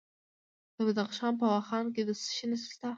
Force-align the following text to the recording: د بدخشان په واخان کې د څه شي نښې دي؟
د 0.75 0.77
بدخشان 0.87 1.33
په 1.39 1.45
واخان 1.51 1.85
کې 1.93 2.01
د 2.07 2.09
څه 2.19 2.27
شي 2.35 2.45
نښې 2.51 2.75
دي؟ 2.79 2.87